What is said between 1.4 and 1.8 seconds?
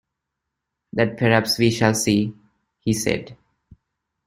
we